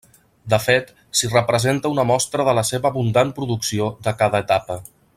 [0.53, 0.87] De fet,
[1.19, 4.81] s'hi representa una mostra de la seva abundant producció de cada etapa.